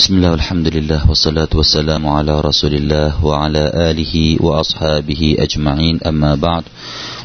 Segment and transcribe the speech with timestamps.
[0.00, 6.64] بسم الله والحمد لله والصلاة والسلام على رسول الله وعلى آله وأصحابه أجمعين أما بعد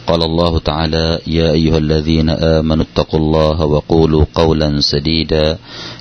[0.08, 5.58] قال الله تعالى يا أيها الذين آمنوا اتقوا الله وقولوا قولا سديدا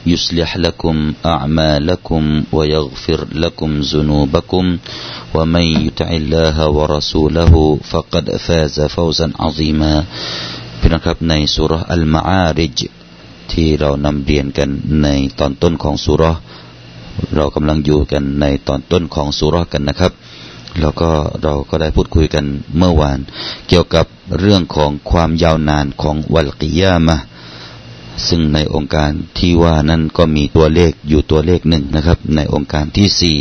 [0.06, 4.79] يصلح لكم أعمالكم ويغفر لكم ذنوبكم
[5.34, 10.05] ومن يطع الله ورسوله فقد فاز فوزا عظيما
[10.80, 12.79] พี่น้องครับในสุรอัลมาอาริจ
[13.52, 14.71] ที่เรานำเรียนกัน
[15.02, 15.09] ใน
[15.39, 16.23] ตอนต้นของสุร
[17.37, 20.12] เรากำลังอยู่กันในตอนต้นของสุรกันนะครับ
[20.80, 21.10] แล้วก็
[21.42, 22.45] เราก็ได้พูดคุยกัน
[22.77, 23.19] เมื่อวาน
[23.69, 24.06] เกี่ยวกับ
[24.38, 27.16] เรื่องของความยาวนานของวัลกิยามะ
[28.29, 33.37] ซึ่งในองค์การที่ว่านั้นก็มีตัวเลขอยู่ตัวเลขหนึ่งนะครับ ในองค์การที่สี่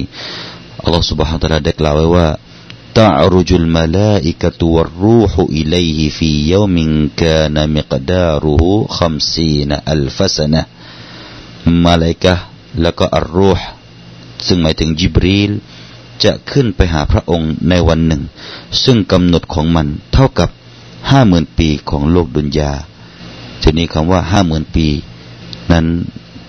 [0.84, 2.28] อัลลอฮฺ سبحانه และ تعالى ได้กล่าวไว้ว่า
[3.00, 6.76] تعرج الملائكة والروح إليه في يوم
[7.22, 8.62] كان مقداره
[8.98, 10.62] خمسين ألف سنة
[11.86, 12.36] มาลายกะ
[12.81, 13.67] แล้วก็อัลรูห์
[14.47, 15.51] ซึ่งหมายถึงจิบรีล
[16.25, 18.23] จะขึ้นไปหาพระองค์ในวันหนึ่ง
[18.85, 20.51] ซึ่งกำหนดของมันเท่ากับ
[21.11, 22.73] ห้าหมื่นปีของโลกดุนยา
[23.63, 24.87] ทีนี้คำว่าห้าหมื่นปี
[25.73, 25.87] นั้น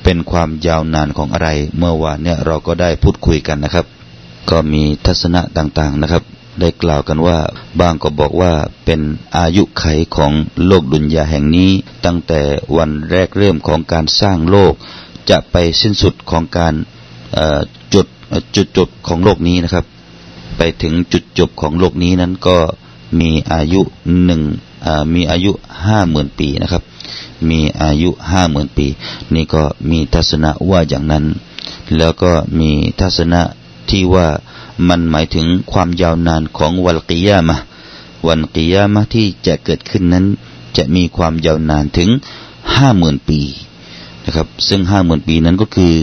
[0.04, 3.86] เป็นความยาวนานของอะไร เมื่อวานเนี่ยเราก็ได้พูดคุยกันนะครับ
[4.50, 6.24] ก็มีทัศนะต่างๆนะครับ
[6.60, 7.38] ได้กล่าวกันว่า
[7.80, 8.54] บางก็บอกว่า
[8.86, 9.02] เป็น
[9.38, 10.32] อายุไขของ
[10.66, 11.72] โลกดุนยาแห่งนี้
[12.06, 12.42] ตั้งแต่
[12.78, 14.74] วันแรกเริ่มของการสร้างโลก
[15.30, 16.74] จะไปสิ้นสุดของการ
[17.94, 18.08] จุด
[18.56, 19.86] จุดจบของโลกนี้นะครับ
[20.58, 22.58] ไปถึงจุดจบของโลกนี้นั้นก็
[23.20, 23.82] มีอายุ
[24.26, 24.42] หนึ่ง
[25.14, 25.52] มีอายุ
[25.86, 26.84] ห้าหมื่นปีนะครับ
[27.50, 28.88] มีอายุห้าหมื่นปี
[29.34, 31.26] นี่ก็มีทัศนะว่าอย่างนั้น
[31.98, 33.42] แล้วก็มีทัศนะ
[33.90, 34.28] ที่ว่า
[34.88, 37.58] มันหมายถึงความยาวนานของวันกิยามะ
[38.28, 40.26] วันกิยามะที่จะเกิดขึ้นนั้น
[40.78, 42.10] จะมีความยาวนานถึง
[42.76, 43.42] ห้าหมื่นปี
[44.26, 45.94] นะครับ ซึ่งห้าหมื่นปีนั้นก็คือ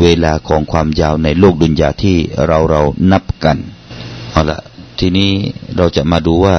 [0.00, 2.16] เวลาของความยาวในโลกดุนยาที่
[2.46, 3.56] เราเรานับกัน
[4.32, 4.58] เอาละ
[4.98, 5.30] ทีนี้
[5.76, 6.56] เราจะมาดูว่า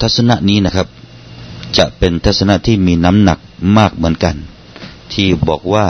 [0.00, 0.88] ทัศนะนี้นะครับ
[1.78, 3.38] จะเป็นทัศนะที่มีน้ำหนัก
[3.76, 4.36] มากเหมือนกัน
[5.12, 5.86] ที่บอกว่า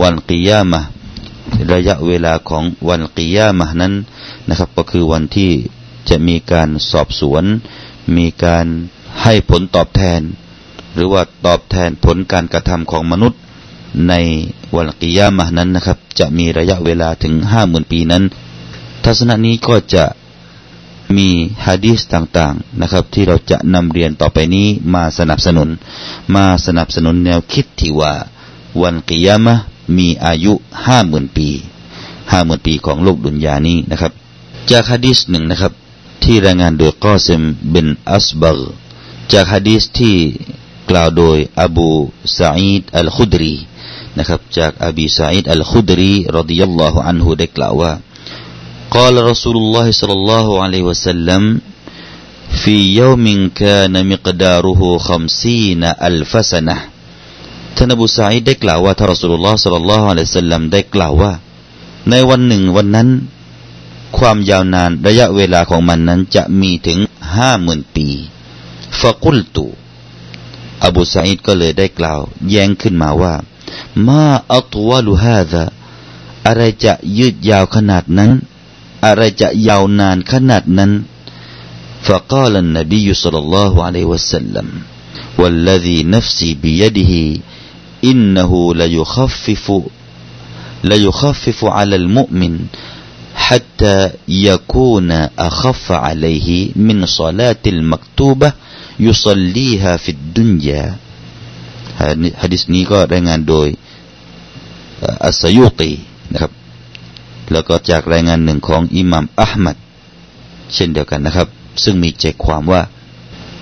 [0.00, 0.80] วันกิยามะ
[1.72, 3.94] ระยะเวลาของวันกิยามะนั้น
[4.48, 5.50] นะครับ ก็คือวันที่
[6.08, 7.44] จะมีการสอบสวน
[8.16, 8.66] มีการ
[9.22, 10.20] ให้ผลตอบแทน
[10.94, 13.40] หรือว่าตอบแทนผลการกระทำของมนุษย์
[14.08, 14.14] ใน
[14.76, 18.22] วันกิยามะนั้นนะครับ จะมีระยะเวลาถึงห้าหมื่นปีนั้น
[19.04, 20.04] ทัศนะนี้ก็จะ
[21.16, 21.28] มี
[21.66, 25.68] ฮะดีสต่างๆนะครับ ที่เราจะนำเรียนต่อไปนี้มาสนับสนุน
[26.34, 28.12] มาสนับสนุนแนวคิดที่ว่า
[28.82, 29.54] วันกิยามะ
[29.96, 30.52] มีอายุ
[30.86, 31.48] ห้าหมื่นปี
[32.30, 34.12] ห้าหมื่นปีของโลกดุนยานี้นะครับ
[34.70, 35.72] จากฮะดีสหนึ่งนะครับ
[36.24, 38.58] ที่รายงานโดยกอซิมบินอัสบัก
[39.32, 40.14] จากฮะดีสที่
[40.89, 41.89] กล่าวโดยอบู
[42.37, 43.55] ซาอิดอัลคุดรี
[44.17, 47.93] นะครับจากอบีซาอิดอัลคุดรีรดิยัลลอฮุอันฮุได้กล่าวว่า
[48.95, 51.43] قال رسول الله صلى الله عليه وسلم
[52.61, 53.25] في يوم
[53.61, 56.77] كان مقداره خمسين ألف سنة
[57.75, 61.33] ท่านอบูซาอิดได้กล่าวว่าท่านรอสูลุลลอฮ์สัลลัลลอฮุอะลัยฮิสัลลัมได้กล่าวว่า
[62.09, 63.09] ในวันหนึ่งวันนั้น
[64.17, 66.99] ความยาวนานระยะเวลาของมันนั้นจะมีถึง
[67.35, 68.07] ห้าหมื่นปี
[68.99, 69.65] ฟะกุลตุ
[70.85, 72.19] อบูซาอิดก็เลยได้กล่าว
[72.49, 73.33] แย้งขึ้นมาว่า
[74.07, 74.23] มา
[74.53, 75.63] อัตวาลุฮาดะ
[76.47, 78.31] อะไรจะยืดยาวขนาดนั้น
[79.05, 80.91] อะไรจะยาวนานขนาดนั้น
[82.07, 84.67] فقال النبي صلى الله عليه وسلم
[85.37, 87.41] والذي نفسي بيده
[88.03, 89.65] إنه ليخفف
[90.83, 92.59] ليخفف على المؤمن
[93.35, 98.53] حتى يكون أخف عليه من صلاة المكتوبة
[99.06, 99.24] ยุส
[99.56, 100.82] ลีฮาฟิดดุนยา
[102.42, 103.68] ฮะดิษนี้ก็รายงานโดย
[105.24, 105.90] อัสยุตี
[106.32, 106.52] นะครับ
[107.52, 109.76] แล้วก็จากรายงานหนึ่งของอิหมัมอัลมัด
[110.74, 111.48] เช่นเดียวกันนะครับ
[111.82, 112.82] ซึ่งมีใจความว่า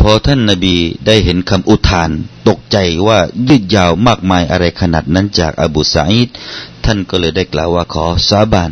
[0.00, 2.10] พอท่านนาบีได้เห็นคำอุทาน
[2.48, 6.28] ตกใจว่ายืดยาวมากมายอะไรขนาดนั้นจากอบูสาอิด
[6.84, 8.70] ท่านก็เลยได้กล่าวว่าขอสาบาน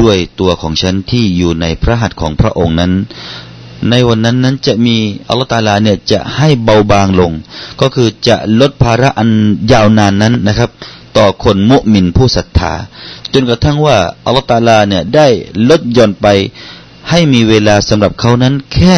[0.00, 2.92] ด้วยตัวของฉันที่อยู่ในพระหัตถ์ของพระองค์นั้น
[3.90, 4.96] ในวันนั้นนั้นจะมี
[5.28, 7.32] อัลลอฮฺตาลาเนี่ยจะให้เบาบางลง
[7.80, 9.30] ก็คือจะลดภาระอัน
[9.72, 10.70] ยาวนานนั้นนะครับ
[11.16, 12.74] ต่อคนมุมินผู้ศรัทธา
[13.32, 15.26] จนกระทั่งว่าอัลลอฮฺตาลาเนี่ยได้
[15.68, 16.26] ลดย่อนไป
[17.10, 18.96] ให้มีเวลาสำหรับเขานั้นแค่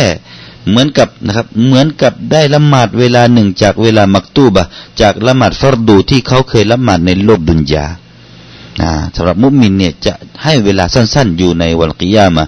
[0.69, 4.65] เหมือนกับนะครับเหมือนกับได้ละหมาดเวลาหนึ่งจากเวลามักตูบะ
[5.01, 7.87] จากละหมาดฟรดูที่เขาเคยละหมาดในโลกดุนยา
[9.17, 10.15] สำหรับมุมินเนี่ยจะ
[10.45, 12.45] ให้เวลาสั้น ๆ อยู่ในวันกิยามะ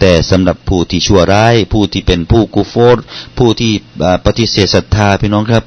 [0.00, 2.96] แต่สำหรับผู้ที่ชั่วร้าย ผู้ที่เป็นผู้กุฟร
[3.38, 3.72] ผู้ที่
[4.24, 5.64] ปฏิเสธศรัทธาพี่น้องครับ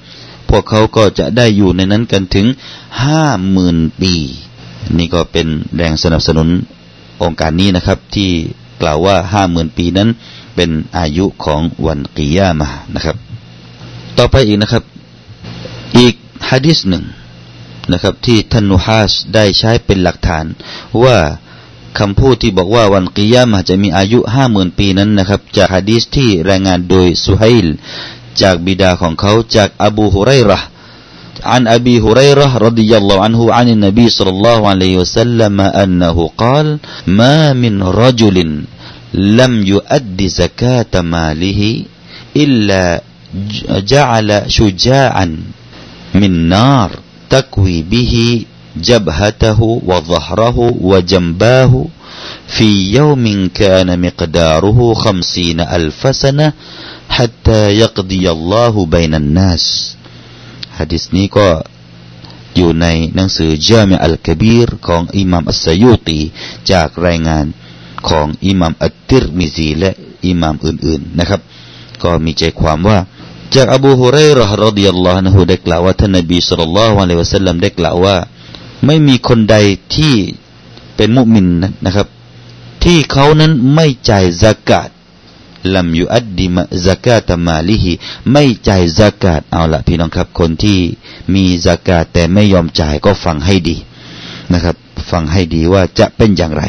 [0.49, 2.47] พวกเขาก็จะได้อยู่ในนั้นกันถึง
[3.03, 4.13] ห้าหมื่นปี
[4.97, 6.47] นี่ก็เป็นแรงสนับสนุน
[7.21, 8.29] องค์การนี้นะครับ ที่
[8.81, 10.09] กล่าวว่าห้าหมื่นปีนั้น
[10.55, 13.15] เป็นอายุของวันกิยามะนะครับ
[14.17, 14.83] ต่อไปอีกนะครับ
[15.97, 16.13] อีก
[16.49, 17.03] ฮะดิษหนึ่ง
[17.92, 20.44] นะครับ ที่ท่านนุฮัสได้ใช้เป็นหลักฐาน
[21.02, 21.18] ว่า
[21.98, 27.68] คำพูดที่บอกว่าวันกิยามะจะมีอายุห้าหมื่นปีนั้นนะครับ จากฮะดีษที่รายงานโดยสุฮัยล
[28.42, 30.68] จากบิดาของเขาจากอบูฮุไรรห์
[31.44, 37.52] عن أبي هريرة رضي الله عنه عن النبي صلى الله عليه وسلم أنه قال ما
[37.52, 38.64] من رجل
[39.14, 41.82] لم يؤد زكاة ماله
[42.36, 43.02] إلا
[43.70, 45.26] جعل شجاعا
[46.14, 46.90] من نار
[47.32, 48.44] تكوي به
[48.76, 51.84] جبهته وظهره وجنباه
[52.46, 52.68] في
[52.98, 56.52] يوم كان مقداره خمسين ألف سنة
[57.08, 59.64] حتى يقضي الله بين الناس
[60.78, 61.48] ฮะดิษนี้ก็
[62.56, 66.20] อยู่ในหนังสือจามิอัลกบีรของอิหมัมอัสซยุตี
[66.70, 67.46] จากรายงาน
[68.08, 69.90] ของอิหมัมอัตติรมิซีและ
[70.26, 71.40] อิหมัมอื่นๆนะครับ
[72.02, 72.98] ก็มีใจความว่า
[73.55, 78.15] จากอบูฮุเรย์รห์รดิยัลลอฮุนะฮุได้กล่าวว่าท่านนบีสุลต่านละฮ์อะลัยวะสัลลัมได้กล่าวว่า
[78.85, 79.55] ไม่มีคนใด
[79.95, 80.15] ที่
[80.95, 81.47] เป็นมุมิน
[81.85, 82.07] นะครับ
[82.83, 84.89] ที่เขานั้นไม่จ่ายซากาต
[85.73, 87.93] ลัมยูอัดดิมะซากาตมาลิฮิ
[88.31, 90.79] ไม่จ่ายซากาตเอาละพี่น้องครับ คนที่
[91.33, 93.77] มีซากาตแต่ไม่ยอมจ่ายก็ฟังให้ดี
[94.53, 94.75] นะครับ
[95.11, 96.63] ฟังให้ดีว่าจะเป็นอย่างไร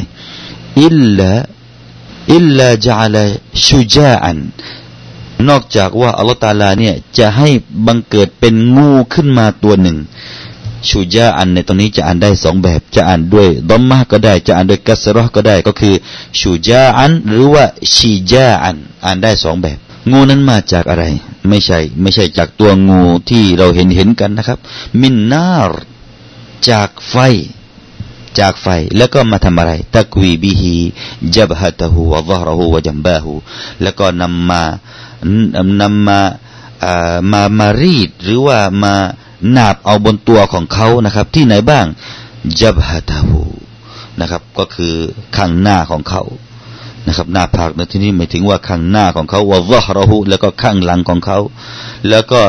[0.83, 1.31] อิลลา
[2.35, 3.17] อิลลาจัล
[3.67, 4.39] ชุจาอัน
[5.49, 7.49] นอกจากว่าอัลลอฮฺตาลาเนี่ยจะให้
[7.87, 9.99] บังเกิดเป็นงูขึ้นมาตัวหนึ่ง
[10.89, 15.95] ชูจาอันในตรงนี้จะอ่านได้สองแบบ จะอ่านด้วยดอมมาก็ได้ จะอ่านด้วยกัสรอก็ได้ก็คือ
[16.41, 17.65] ชูจาอัน หรือว่า
[17.95, 19.79] ชีจาอัน อ่านได้สองแบบ
[20.11, 21.05] งูนั้นมาจากอะไร
[21.49, 24.59] ไม่ใช่ ไม่ใช่จากตัวงูที่เราเห็นเห็นกันนะครับ
[25.01, 25.73] มินนาร
[26.71, 27.17] จากไฟ
[28.41, 28.67] จากไฟ
[28.97, 30.75] แล้วก็มาทำอะไร ตะกวีบิฮี
[31.35, 33.33] จับฮัตหูวะซฮรหูวะจัมบาหู
[33.83, 34.63] แล้วก็นำมา
[35.81, 36.21] นำมา
[37.33, 38.95] มามารีดหรือว่ามา
[39.57, 41.87] นาบเอาบนตัวของเขานะครับ ที่ไหนบ้าง
[42.61, 43.43] จับฮัตหู
[44.21, 44.95] นะครับ ก็คือ
[45.37, 46.23] ข้างหน้าของเขา
[47.07, 51.39] นะครับ หน้าผากในที่นี้หมายถึงว่าข้างหน้าของเขาว่าซฮรหูแล้วก็ข้างหลังของเขา
[52.11, 52.43] แล้วก็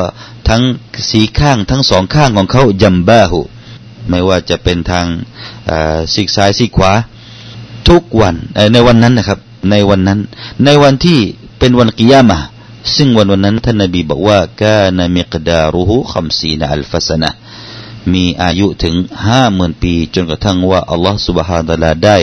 [0.48, 0.62] ทั้ง
[1.10, 3.40] สีข้างทั้งสองข้างของเขาจัมบาหู
[4.08, 5.06] ไม่ว่าจะเป็นทาง
[6.12, 6.92] ซีกซ้ายซีกขวา
[7.88, 8.34] ทุกวัน
[8.72, 9.38] ในวันนั้นนะครับ
[9.70, 10.18] ในวันนั้น
[10.64, 11.18] ในวันที่
[11.58, 12.38] เป็นวันกิยามะ
[12.94, 17.30] ซึ่งวันวันนั้นท่านนบีบอกว่ากานามิกดารุหุคัมซีนอัลฟสนะ
[18.12, 18.94] มีอายุถึง
[19.26, 22.18] ห้าหมื่นปี จนกระทั่งว่าอัลลอฮฺสุบฮานะลาได้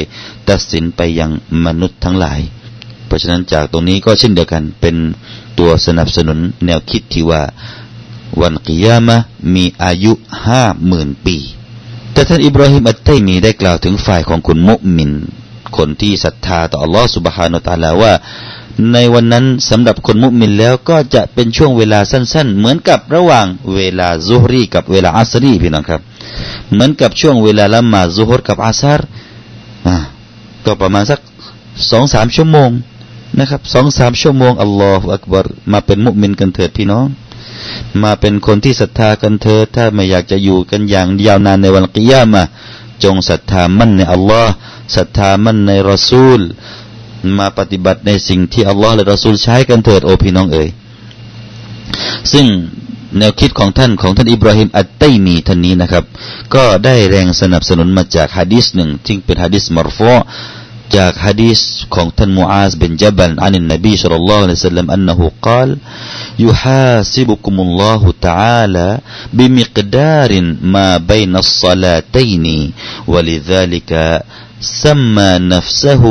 [0.50, 1.32] ตัดสินไปยัง
[1.66, 2.40] มนุษย์ทั้งหลาย
[3.06, 4.96] เพราะฉะนั้นจากตรงนี้ก็เช่นเดียวกันเป็น
[5.60, 7.44] ตัวสนับสนุนแนวคิดที่ว่า
[8.42, 9.18] วันกิยามะ
[9.56, 10.14] มีอายุ
[10.46, 11.38] ห้าหมื่นปี
[12.14, 15.12] แต่ท่านอิบราฮิมอัตไตมีได้กล่าวถึงฝ่ายของคุณมุมิน
[15.78, 18.14] คนที่ศรัทธาต่ออัลลอฮฺสุบฮานาตาลาว่า
[18.94, 26.02] ในวันนั้นสำหรับคนมุสลิมแล้วก็จะเป็นช่วงเวลาสั้น ๆ เหมือนกับระหว่างเวลาซุฮรีกับเวลาอัสรีพี่น้องครับ
[26.72, 29.00] เหมือนกับช่วงเวลาละหมาดซุฮรกับอัสร
[29.88, 29.96] อ่า
[30.66, 31.20] ก็ประมาณสัก
[31.92, 32.70] สองสามชั่วโมง
[33.40, 37.08] นะครับสองสามชั่วโมงอัลลอฮฺอักบารมาเป็นมุสลิมกันเถิดพี่น้อง
[38.04, 42.44] มาเป็นคนที่ศรัทธากันเถิดถ้าไม่อยากจะอยู่กันอย่างยาวนานในวันกิยามะ
[43.04, 44.54] จงศรัทธามั่นในอัลลอฮ์
[44.96, 46.42] ศรัทธามั่นในรอซูล
[47.39, 50.69] มาปฏิบัติในสิ่งที่อัลลอฮ์และรอซูลใช้กันเถิดโอพี่น้องเอ๋ย
[52.33, 52.47] ซึ่ง
[53.19, 56.05] แนวคิดของท่านของท่านอิบราฮิมอัตไตมีท่านนี้นะครับ
[56.55, 60.15] ก็ได้แรงสนับสนุนมาจากฮะดีษหนึ่งที่เป็นฮะดีษมารฟอ
[60.97, 61.61] จากฮะดีษ
[61.95, 65.69] ของท่านมูอาซบินจับัลอันนบีสุลลัลลอฮุอะลัยฮิสซาลลัมอันนหูกล่าว
[66.47, 68.89] يحاسبكم الله تعالى
[69.33, 70.31] بمقدار
[70.75, 72.47] ما بين الصلاتين
[73.13, 73.93] ولذلك
[74.83, 76.03] سمى نفسه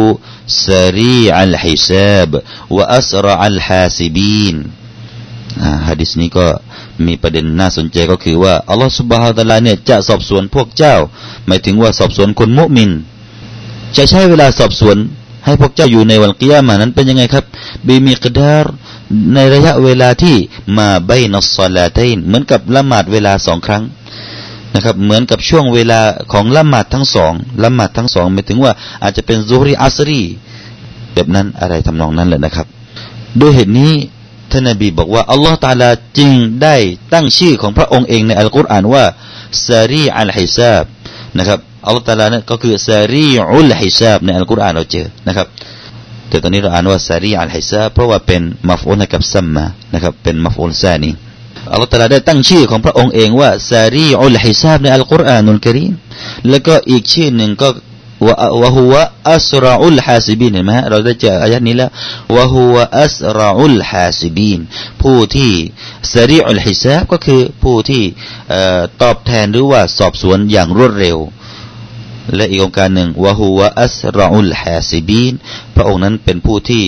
[0.67, 2.31] سريع الحساب
[2.75, 4.55] وأسرع الحاسبين
[5.87, 6.45] ฮะดิษนี้ก็
[7.05, 10.95] มีประเด็นน่าสนใจก็คือว่าอัลลอฮฺสุบฮาตะลาเนี่ยจะสอบสวนพวกเจ้า
[11.47, 12.91] หมายถึงว่าสอบสวนคนมุมิน
[13.97, 14.97] จะใช้เวลาสอบสวน
[15.45, 17.45] ให้พวกเจ้าอยู่ในวันกิยามานั้นเป็นยังไงครับ
[17.87, 18.65] บีมีกดาร
[19.33, 20.35] ในระยะเวลาที่
[20.77, 23.83] มาใบนอสซาลาตันเหมือนกับละหมาดเวลาสองครั้ง
[24.74, 26.00] นะครับ เหมือนกับช่วงเวลา
[26.32, 27.32] ของละหมาดทั้งสอง
[27.64, 30.22] ละหมาดทั้งสองหมายถึงว่าอาจจะเป็นซูริอัสรี
[31.14, 32.66] แบบนั้นอะไรทำนองนั้นแหละนะครับ
[33.40, 33.92] ด้วยเหตุนี้
[34.50, 36.76] ท่านนบีบอกว่าอัลลอฮฺตาลาจึงได้
[37.12, 39.04] ตั้งชื่อของพระองค์เองในอัลกุรอานว่า
[39.68, 40.84] سريع الحساب
[41.38, 45.46] นะครับอัลลอฮฺตาลานั่นก็คือ سريع الحساب ในอัลกุรอานเราเจอนะครับ
[46.28, 51.10] แต่ตอนนี้เราอ่านว่า سريع الحساب เพราะว่าเป็น مفعول กับ سمّى นะครับเป็น مفعول ثاني
[51.70, 55.92] อัลลอฮฺตรัสได้ตั้งชื่อของพระองค์เองว่า سريع الحساب ใน القرآن الكريم
[56.48, 57.68] แล้วก็อีกชื่อหนึ่งก็
[58.26, 59.02] วะวะฮุวะ
[59.32, 61.90] อัสราอุลฮาซิบินเห็นไหมเราได้เจออายัดนี้แล้ว
[62.36, 64.60] วะฮุวะอัสราอุลฮาซิบิน
[65.02, 65.52] ผู้ที่
[66.12, 68.02] ซารีอุลฮิซาบก็คือผู้ที่
[69.02, 71.18] ตอบแทนหรือว่าสอบสวนอย่างรวดเร็ว
[72.36, 75.32] และอีกองค์การหนึ่งวะฮุวะอัสราอุลฮาซิบิน
[75.74, 76.84] พระองค์นั้นเป็นผู้ที่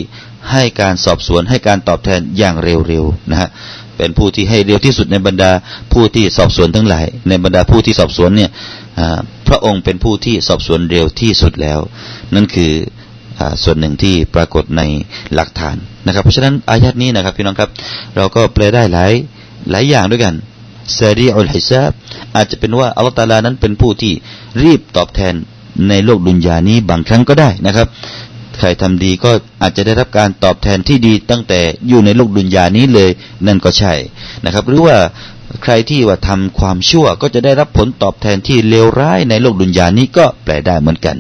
[0.52, 3.48] ให้การสอบสวนให้การตอบแทนอย่างเร็วๆนะฮะ
[3.96, 5.50] เป็นผู้ที่ให้เร็วที่สุดในบรรดา
[5.92, 8.50] ผู้ที่สอบสวนทั้งหลาย ในบรรดาผู้ที่สอบสวนเนี่ย
[9.48, 11.78] พระองค์เป็นผู้ที่สอบสวนเร็วที่สุดแล้ว
[12.34, 12.72] นั่นคือ
[13.64, 14.82] ส่วนหนึ่งที่ปรากฏใน
[15.34, 17.70] หลักฐานนะครับ เพราะฉะนั้นอายัดนี้นะครับพี่น้องครับ
[18.16, 19.12] เราก็แปลได้หลาย
[19.70, 20.34] หลายอย่างด้วยกัน
[20.98, 21.92] ซาดีอุลฮิซาบ
[22.36, 24.12] อาจจะเป็นว่าอัลลอฮฺตาลานั้นเป็นผู้ที่
[24.62, 25.34] รีบตอบแทน
[25.88, 27.86] ในโลกดุนยานี้บางครั้งก็ได้นะครับ
[28.58, 29.30] ใครทำดีก็
[29.62, 33.11] อาจจะได้รับการตอบแทนที่ดีตั้งแต่อยู่ในโลกดุนยานี้เลย
[33.46, 33.94] นั่นก็ใช่
[34.44, 34.99] นะครับ หรือว่า
[35.62, 41.16] ใครที่ว่าทำความชั่วก็จะได้รับผลตอบแทนที่เลวร้ายในโลกดุนยานี้ก็แปลได้เหมือนกัน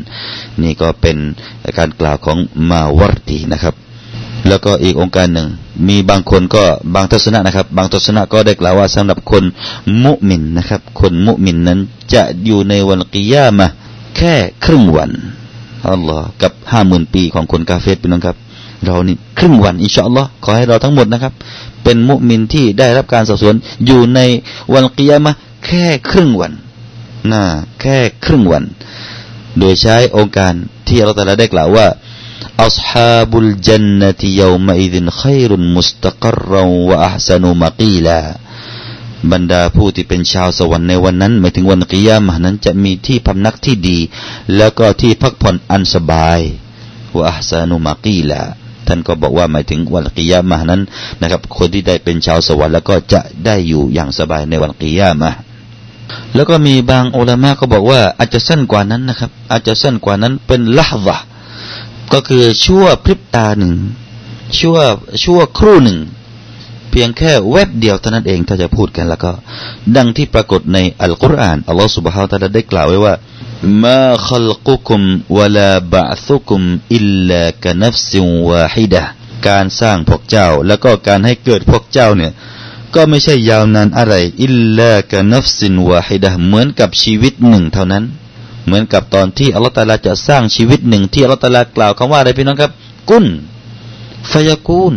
[0.62, 1.16] นี่ก็เป็น
[1.78, 2.38] การกล่าวของ
[2.70, 3.74] มาวรตีนะครับ
[4.48, 5.48] แล้วก็อีกองค์การหนึ่ง
[5.88, 6.64] มีบางคนก็
[6.94, 9.44] บางทศนะนะครับ บางทศนะก็ได้กล่าวว่าสำหรับคน
[10.04, 11.78] มุมินนะครับ คนมุมินนั้น
[12.14, 13.68] จะอยู่ในวันกิยามะ
[14.16, 15.10] แค่ครึ่งวัน
[15.92, 18.36] อัลลอฮ์กับห้าหมื่นปีของคนกาเฟตเป็นน้องครับ
[18.84, 21.32] เรานี่ครึ่งวันอินชาอัลลอฮ์ขอให้เราทั้งหมดนะครับ
[21.84, 23.54] เป็นมุมินที่ได้รับการสอบสวน
[23.86, 24.20] อยู่ใน
[24.72, 25.32] วันกิยามะ
[25.66, 26.52] แค่ครึ่งวัน
[27.32, 27.42] น่า
[27.80, 28.64] แค่ครึ่งวัน
[29.58, 30.52] โดยใช้องค์การ
[30.86, 31.86] ที่เราแต่ละได้กล่าวว่า
[32.64, 36.54] อัศฮาบุลจันนติยามอิดินขัยรุนมุสตะกร
[36.88, 38.18] วะอัพสนุมากีลา
[39.32, 43.98] บรรดาผู้ที่เป็นชาวสวรรค์ในวันนั้นหมายถึงวันกิยามนั้นจะมีที่พำนักที่ดี
[44.56, 46.40] แล้วก็ที่พักผ่อนอันสบาย
[47.14, 48.42] ว่าอัสานุมากีละ
[48.86, 50.80] ท่านก็บอกว่าหมายถึงวันกิยามนั้น
[51.20, 55.32] นะครับ คนที่ได้เป็นชาวสวรรค์แล้วก็จะได้อยู่อย่างสบายในวันกิยามะ
[56.34, 61.18] แล้วก็มีบางอุลามะก็บอกว่าอาจจะสั้นกว่านั้นนะครับ อาจจะสั้นกว่านั้นเป็นละวะ
[62.12, 63.74] ก็คือชั่วพริบตาหนึ่ง
[64.58, 64.78] ชั่ว
[65.22, 65.98] ชั่วครู่หนึ่ง
[66.94, 69.32] พียงแค่แวบเดียวเท่านั้นเองถ้าจะพูดกันแล้วก็
[69.96, 73.14] ดังที่ปรากฏในอัลกุรอานอัลลอฮฺสุบฮาวตะลาได้กล่าวไว้ว่า
[73.84, 75.00] มาขลกุคุม
[75.38, 76.60] วลาบะซุคุม
[76.94, 79.02] อิลลากนัฟซิวาฮิดะ
[79.48, 82.32] การสร้างพวกเจ้า แล้วก็การให้เกิดพวกเจ้าเนี่ย
[82.94, 88.04] ก็ไม่ใช่ยาวนานอะไรอิลลากนัฟซินวาฮิดะเหมือนกับชีวิตหนึ่งเท่านั้น
[88.66, 92.72] เหมือนกับตอนที่อัลลอฮฺตาลาจะสร้างชีวิตหนึ่งที่อัลลอฮฺตาลากล่าวคำว่าอะไรพี่น้องครับ
[93.10, 93.24] กุน
[94.32, 94.94] ฟยากูน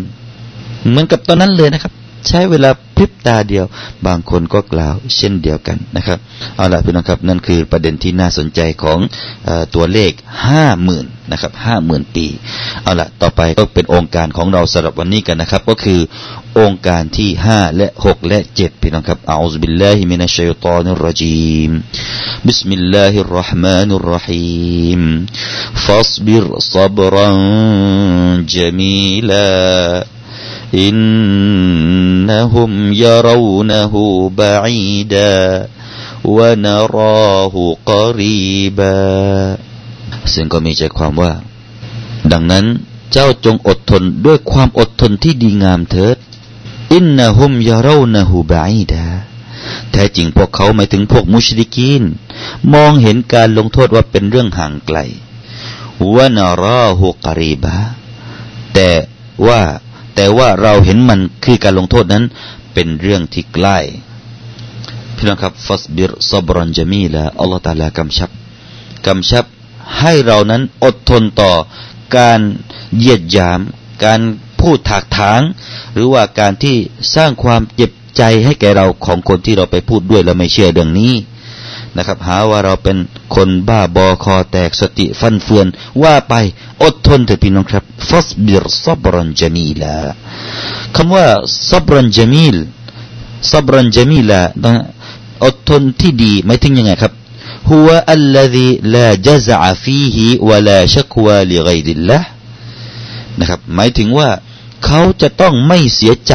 [0.90, 1.94] เหมือนกับตอนนั้นเลยนะครับ
[2.28, 3.66] ใช้เวลาพริบตาเดียว
[4.08, 6.20] บางคนก็กล่าวเช่นเดียวกันนะครับ
[6.58, 9.00] เอาล่ะพี่น้องครับนั่นคือประเด็นที่น่าสนใจของ
[9.48, 10.12] อตัวเลข
[10.48, 12.28] ห้าหมื่นนะครับห้าหมื่นปี
[12.84, 16.00] เอาล่ะต่อไปก็เป็นโองการของเราสำหรับวันนี้กันนะครับ ก็คือ
[16.60, 21.72] โองการที่ห้าและหกและเจ็ดพี่น้องครับأعوذ بالله من الشيطان الرجيم
[22.48, 25.02] بسم الله الرحمن الرحيم
[25.86, 27.38] فاصبرซับรัน
[28.56, 30.17] จมีลา
[30.89, 33.95] إنهم يرونه
[34.39, 35.69] بعيدا
[36.25, 37.55] ونراه
[37.91, 39.01] قريبا
[40.33, 41.33] ซึ่งก็มีใจความว่า
[42.33, 42.65] ดังนั้น
[43.13, 46.17] เจ้าจงอดทนด้วยความอดทนที่ดีงามเถิด
[46.93, 49.07] อินนะฮุมยารานะฮูบาอิดา
[49.93, 52.03] แท้จริงพวกเขาหมายถึงพวกมุชริกีน
[52.73, 54.99] มองเห็นการลงโทษว่าเป็นเรื่องห่างไกล
[56.15, 57.77] วานาราฮูกรีบา
[58.75, 58.91] แต่
[59.47, 59.61] ว่า
[60.20, 62.24] แต่ว่าเราเห็นมันคือการลงโทษนั้น
[62.74, 63.78] เป็นเรื่องที่ใกล้
[65.16, 68.30] พี่น้องครับฟัสบิรซบรอนจามีละอัลลอฮฺตาลากำชับ
[69.08, 69.46] กำชับ
[70.00, 71.54] ให้เรานั้นอดทนต่อ
[72.18, 72.40] การ
[72.98, 73.60] เยียดยาม
[74.06, 74.22] การ
[74.60, 75.42] พูดถากถาง
[75.94, 76.76] หรือว่าการที่
[77.16, 81.14] สร้างความเจ็บใจให้แก่เราของคนที่เราไปพูดด้วยแล้วไม่เชื่อเรื่องนี้
[81.97, 82.97] นะครับหาว่าเราเป็น
[83.35, 85.67] คนบ้าบอคอแตกสติฟันเฟือน
[86.03, 86.35] ว่าไป
[86.83, 89.97] อดทนเถิดพี่น้องครับฟัสบิรซับรันจามีลา
[90.97, 91.27] คำว่า
[91.71, 92.57] ซับรันจามีล
[93.51, 94.43] ซับรันจามีลา
[95.45, 97.13] อดทนที่ดีไม่ถึงยังไงครับ
[97.71, 100.19] هو الذي لا جزع فيه
[100.49, 102.23] ولا شكوى لغير الله
[103.39, 104.31] นะครับหมายถึงว่า
[104.85, 106.35] เขาจะต้องไม่เสียใจ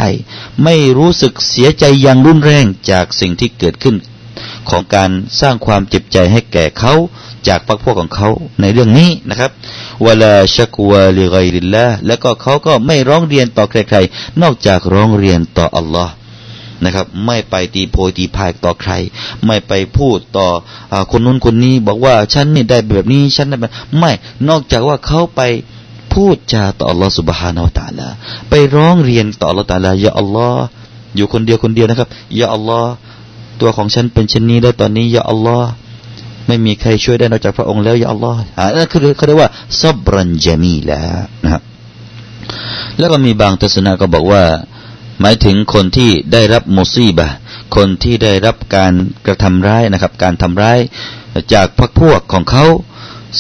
[0.63, 3.95] ไม่รู้สึกเสียใจอย่างรุนแรงจากสิ่งที่เกิดขึ้น
[4.72, 5.10] ของการ
[5.40, 6.94] สร้างความเจ็บใจให้แก่เขา
[7.48, 8.28] จากพรรคพวกของเขา
[8.60, 9.50] ในเรื่องนี้นะครับ
[10.06, 16.12] วลาชักวาลิไกริลละแล้วก็เขาก็ไม่ร้องเรียนต่อใครๆ นอกจากร้องเรียนต่ออัลลอฮ์
[16.84, 18.92] นะครับ ไม่ไปตีโพยตีพายต่อใคร
[19.46, 20.48] ไม่ไปพูดต่อ
[20.92, 24.10] อคนนู้นคนนี้ บอกว่าฉันนี่ได้แบบนี้ฉันได้แบบไม่
[24.48, 25.40] นอกจากว่าเขาไป
[26.12, 28.08] พูดจาต่ออัลลอฮ์สุบฮานาอัลตะลา
[28.50, 30.64] ไปร้องเรียนต่ออัลลอฮ์ตะลายาอัลลอฮ์
[31.16, 32.08] อยู่คนเดียวคนเดียวนะครับ
[32.40, 32.92] ยาอัลลอฮ์
[33.62, 35.70] ตัวของฉันเป็นเช่นนี้แล้วตอนนี้ยาอัลลอฮ์
[36.46, 39.50] ไม่มีใครช่วยได้นอกจากพระองค์แล้วยาอัลลอฮ์อ่านั่นคือเขาเรียกว่า
[39.80, 41.00] ซับรันจามีละ
[41.42, 41.62] นะครับ
[42.98, 44.44] แล้วก็มีบางทัศนะก็บอกว่า
[45.20, 47.28] หมายถึงคนที่ได้รับมุซีบะ
[47.76, 48.92] คนที่ได้รับการ
[49.26, 50.78] กระทำร้ายนะครับ การทำร้าย
[51.54, 52.64] จากพรรคพวกของเขา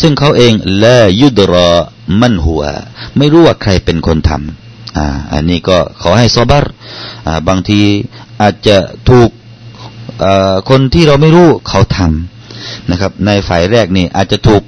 [0.00, 0.52] ซึ่งเขาเอง
[0.82, 1.70] ละยุดรอ
[2.20, 2.62] มันหัว
[3.16, 6.72] ไม่รู้ว่าใครเป็นคนทำอ่าอันนี้ก็ขอให้ซอบาร์
[7.26, 7.80] อ่าบางที
[8.42, 8.76] อาจจะ
[9.10, 9.30] ถูก
[10.70, 14.62] คนที่เราไม่รู้เขาทำนะครับ ในฝ่ายแรกนี่อาจจะถูก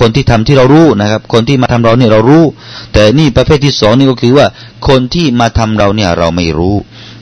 [0.00, 2.44] คนที่ทำที่เรารู้นะครับ คนที่มาทำเราเนี่ยเรารู้
[2.92, 4.46] แต่นี่ประเภทที่สองนี่ก็คือว่า
[4.88, 6.76] คนที่มาทำเราเนี่ยเราไม่รู้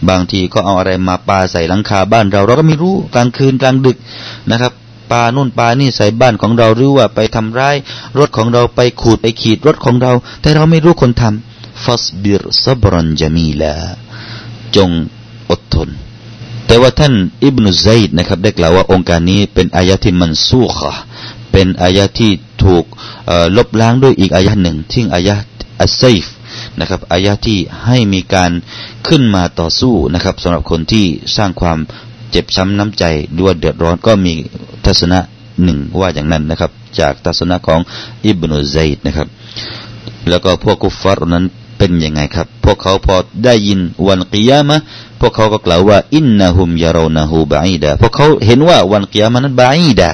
[0.09, 3.97] บางทีก็เอาอะไรมาปาใส่หลังคาบ้านเราเราก็ไม่รู้กลางคืนกลางดึก
[4.51, 4.73] นะครับ
[5.11, 7.77] ปานุ่นปานี่ใส่บ้านของเราหรือว่าไปทำร้าย
[8.19, 13.75] รถของเราไปขูดไปขีดรถของเรา แต่เราไม่รู้คนทำฟัสบิรซับรันจามีลา
[14.77, 14.91] จง
[15.51, 15.89] อดทน
[16.75, 17.15] แต่ว่าท่าน
[17.45, 20.93] อิบนุซัยด์นะครับได้กล่าวว่าองค์การนี้เป็นอายะที่มันสู้ค่ะ
[21.53, 22.31] เป็นอายะที่
[22.65, 22.85] ถูก
[23.57, 25.35] ลบล้างด้วยอีกอายะหนึ่งที่อายะ
[25.81, 26.25] อัสไซฟ
[26.81, 28.51] นะครับอายะที่ให้มีการ
[29.09, 31.79] ขึ้นมาต่อสู้นะครับสำหรับคนที่สร้างความ
[32.31, 33.05] เจ็บช้ำน้ำใจ
[33.41, 34.35] ด้วยเดือดร้อนก็มี
[34.85, 35.19] ทัศนะ
[35.65, 37.81] หนึ่งว่าอย่างนั้นนะครับ จากทัศนะของ
[38.25, 39.29] อิบนุซัยด์นะครับ
[40.29, 41.45] แล้วก็พวกกุฟฟาร์นั้น
[41.85, 44.77] เป็นยังไงครับ พวกเขาพอได้ยินวันกิยามะ
[45.21, 50.11] พวกเขาก็กล่าวว่า อินนะฮุมยารูนะฮูบะอีดาพวกเขาเห็นว่าวันกิยามะนั้นบะอีดา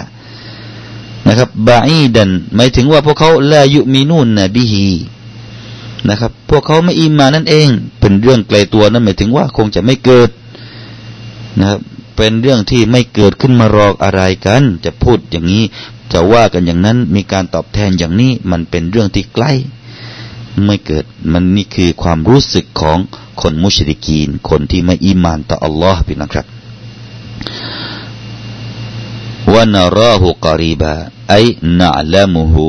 [1.26, 4.88] นะครับบะอีดันหมายถึงว่าพวกเขาลายุมีนูนนบิฮี
[6.08, 7.68] นะครับ พวกเขาไม่อิมานั่นเอง
[8.00, 10.30] เป็นเรื่องไกลตัวนั่นหมายถึงว่าคงจะไม่เกิด
[11.58, 11.78] นะครับ
[12.16, 15.64] เป็นเรื่องที่ไม่เกิดขึ้นมารอกอะไรกัน จะพูดอย่างนี้
[16.12, 19.52] จะว่ากันอย่างนั้นมีการตอบแทนอย่างนี้มันเป็นเรื่องที่ใกล้
[20.64, 22.98] ไม่เกิดมันนี่คือความรู้สึกของ
[23.40, 26.46] คนมุชริกีน คนที่ไม่อิมานต่ออัลลอฮ์พี่นะครับ
[29.52, 30.92] ว่านาราหูกรีบะ
[31.28, 31.34] ไอ
[31.80, 32.66] นาลามุหู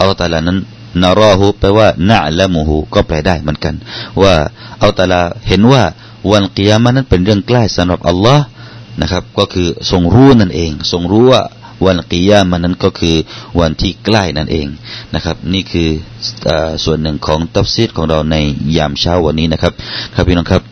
[0.00, 0.58] อัลตัลานั้น
[1.02, 3.74] นาราหูแปลว่านาลามุหูก็แปลได้เหมือนกัน
[4.22, 4.34] ว่า
[4.82, 5.82] อัลตัลาเห็นว่า
[6.30, 8.44] วันกิยามานั้นเป็นเรื่องใกล้สำหรับอัลลอฮ์
[9.00, 11.42] นะครับ ก็คือทรงรู้นั่นเอง ทรงรู้ว่า
[11.84, 13.16] วันกิยามันนั้นก็คือ
[13.60, 14.66] วันที่ใกล้นั่นเอง
[15.14, 15.88] นะครับ นี่คือ
[16.48, 16.50] อ
[16.84, 18.36] ส่วนหนึ่งของตัฟซีดของเราใน
[18.76, 19.72] ยามเช้าวันนี้นะครับ
[20.14, 20.62] ครับพี่น้องครับ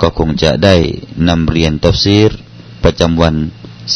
[0.00, 0.76] ก็คงจะได้
[1.28, 2.30] นำเรียนตัฟซีด
[2.84, 3.34] ประจำวัน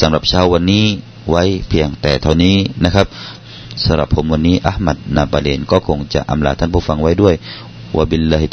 [0.01, 0.85] สำหรับเช้าวันนี้
[1.31, 3.07] ไว้เพียงแต่เท่านี้นะครับ
[3.85, 7.35] สำหรับผมวันนี้อัลมัดนาบาเลนก็คงจะอำลาท่านผู้ฟังไว้ด้วย
[7.97, 8.47] วะบิลลาฮิ